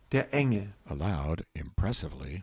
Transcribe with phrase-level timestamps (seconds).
[0.11, 0.69] Der Engel!
[0.89, 2.39] (Aloud impressively.)